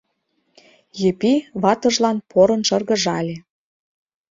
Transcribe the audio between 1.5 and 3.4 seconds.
ватыжлан порын шыргыжале.